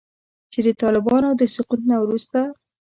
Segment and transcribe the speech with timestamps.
[0.51, 2.39] چې د طالبانو د سقوط نه وروسته